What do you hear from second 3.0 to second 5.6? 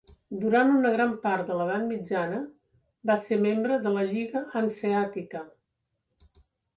va ser membre de la Lliga Hanseàtica.